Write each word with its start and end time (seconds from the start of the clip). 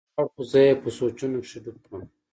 هغه 0.03 0.07
ولاړ 0.19 0.27
خو 0.33 0.41
زه 0.51 0.59
يې 0.67 0.73
په 0.81 0.89
سوچونو 0.97 1.37
کښې 1.43 1.59
ډوب 1.63 1.77
کړم. 1.85 2.01